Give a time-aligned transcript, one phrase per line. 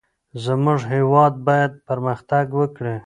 [0.43, 2.95] زمونږ هیواد باید پرمختګ وکړي.